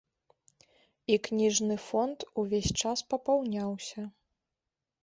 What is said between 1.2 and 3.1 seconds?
кніжны фонд увесь час